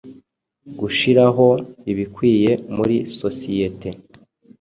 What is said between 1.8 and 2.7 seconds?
ibikwiye